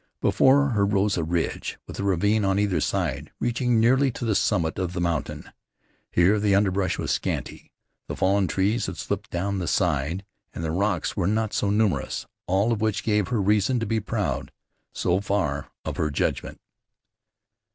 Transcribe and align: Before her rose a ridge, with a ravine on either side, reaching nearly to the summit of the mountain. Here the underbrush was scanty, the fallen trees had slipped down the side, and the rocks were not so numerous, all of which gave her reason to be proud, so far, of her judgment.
Before 0.19 0.69
her 0.69 0.83
rose 0.83 1.15
a 1.15 1.23
ridge, 1.23 1.77
with 1.85 1.99
a 1.99 2.03
ravine 2.03 2.43
on 2.43 2.57
either 2.57 2.81
side, 2.81 3.31
reaching 3.39 3.79
nearly 3.79 4.09
to 4.13 4.25
the 4.25 4.33
summit 4.33 4.79
of 4.79 4.93
the 4.93 4.99
mountain. 4.99 5.51
Here 6.11 6.39
the 6.39 6.55
underbrush 6.55 6.97
was 6.97 7.11
scanty, 7.11 7.71
the 8.07 8.15
fallen 8.15 8.47
trees 8.47 8.87
had 8.87 8.97
slipped 8.97 9.29
down 9.29 9.59
the 9.59 9.67
side, 9.67 10.25
and 10.55 10.63
the 10.63 10.71
rocks 10.71 11.15
were 11.15 11.27
not 11.27 11.53
so 11.53 11.69
numerous, 11.69 12.25
all 12.47 12.71
of 12.73 12.81
which 12.81 13.03
gave 13.03 13.27
her 13.27 13.39
reason 13.39 13.79
to 13.79 13.85
be 13.85 13.99
proud, 13.99 14.51
so 14.91 15.21
far, 15.21 15.69
of 15.85 15.97
her 15.97 16.09
judgment. 16.09 16.59